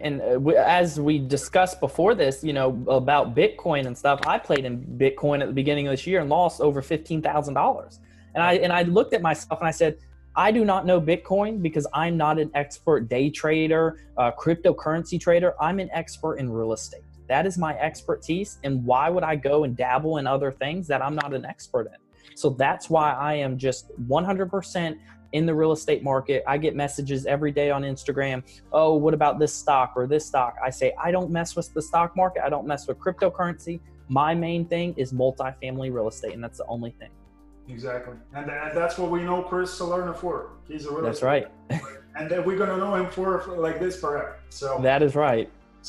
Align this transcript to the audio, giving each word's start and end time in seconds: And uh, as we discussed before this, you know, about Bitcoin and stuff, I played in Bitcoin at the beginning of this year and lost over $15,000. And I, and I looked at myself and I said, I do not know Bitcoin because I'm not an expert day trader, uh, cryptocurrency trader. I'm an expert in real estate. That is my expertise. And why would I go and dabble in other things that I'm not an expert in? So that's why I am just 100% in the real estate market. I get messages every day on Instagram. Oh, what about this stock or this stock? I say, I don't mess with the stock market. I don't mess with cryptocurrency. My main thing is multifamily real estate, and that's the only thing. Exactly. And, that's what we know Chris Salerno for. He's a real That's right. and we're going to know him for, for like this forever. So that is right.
And 0.00 0.22
uh, 0.22 0.50
as 0.50 0.98
we 0.98 1.18
discussed 1.18 1.80
before 1.80 2.14
this, 2.14 2.42
you 2.42 2.52
know, 2.52 2.82
about 2.88 3.34
Bitcoin 3.34 3.86
and 3.86 3.96
stuff, 3.96 4.20
I 4.26 4.38
played 4.38 4.64
in 4.64 4.80
Bitcoin 4.98 5.40
at 5.42 5.46
the 5.46 5.52
beginning 5.52 5.86
of 5.86 5.92
this 5.92 6.06
year 6.06 6.20
and 6.20 6.28
lost 6.28 6.60
over 6.60 6.80
$15,000. 6.80 7.98
And 8.34 8.42
I, 8.42 8.54
and 8.54 8.72
I 8.72 8.82
looked 8.82 9.12
at 9.12 9.22
myself 9.22 9.60
and 9.60 9.68
I 9.68 9.72
said, 9.72 9.98
I 10.36 10.52
do 10.52 10.64
not 10.64 10.86
know 10.86 11.00
Bitcoin 11.00 11.60
because 11.60 11.86
I'm 11.92 12.16
not 12.16 12.38
an 12.38 12.50
expert 12.54 13.08
day 13.08 13.30
trader, 13.30 13.98
uh, 14.16 14.30
cryptocurrency 14.32 15.20
trader. 15.20 15.54
I'm 15.60 15.80
an 15.80 15.90
expert 15.92 16.36
in 16.36 16.50
real 16.50 16.72
estate. 16.72 17.02
That 17.28 17.46
is 17.46 17.58
my 17.58 17.76
expertise. 17.78 18.58
And 18.64 18.84
why 18.84 19.10
would 19.10 19.24
I 19.24 19.36
go 19.36 19.64
and 19.64 19.76
dabble 19.76 20.18
in 20.18 20.26
other 20.26 20.50
things 20.50 20.86
that 20.88 21.02
I'm 21.02 21.14
not 21.14 21.34
an 21.34 21.44
expert 21.44 21.88
in? 21.88 22.09
So 22.34 22.50
that's 22.50 22.88
why 22.88 23.12
I 23.12 23.34
am 23.34 23.58
just 23.58 23.90
100% 24.08 24.98
in 25.32 25.46
the 25.46 25.54
real 25.54 25.72
estate 25.72 26.02
market. 26.02 26.42
I 26.46 26.58
get 26.58 26.74
messages 26.74 27.26
every 27.26 27.52
day 27.52 27.70
on 27.70 27.82
Instagram. 27.82 28.42
Oh, 28.72 28.94
what 28.94 29.14
about 29.14 29.38
this 29.38 29.54
stock 29.54 29.92
or 29.96 30.06
this 30.06 30.26
stock? 30.26 30.56
I 30.64 30.70
say, 30.70 30.92
I 31.02 31.10
don't 31.10 31.30
mess 31.30 31.56
with 31.56 31.72
the 31.72 31.82
stock 31.82 32.16
market. 32.16 32.42
I 32.44 32.48
don't 32.48 32.66
mess 32.66 32.86
with 32.88 32.98
cryptocurrency. 32.98 33.80
My 34.08 34.34
main 34.34 34.66
thing 34.66 34.94
is 34.96 35.12
multifamily 35.12 35.92
real 35.92 36.08
estate, 36.08 36.34
and 36.34 36.42
that's 36.42 36.58
the 36.58 36.66
only 36.66 36.90
thing. 36.98 37.10
Exactly. 37.68 38.16
And, 38.34 38.48
that's 38.48 38.98
what 38.98 39.10
we 39.10 39.22
know 39.22 39.42
Chris 39.42 39.72
Salerno 39.72 40.12
for. 40.12 40.52
He's 40.66 40.86
a 40.86 40.90
real 40.90 41.02
That's 41.02 41.22
right. 41.22 41.46
and 42.16 42.30
we're 42.44 42.56
going 42.56 42.70
to 42.70 42.76
know 42.76 42.94
him 42.96 43.08
for, 43.10 43.40
for 43.40 43.56
like 43.56 43.78
this 43.78 44.00
forever. 44.00 44.40
So 44.48 44.80
that 44.82 45.02
is 45.02 45.14
right. 45.14 45.48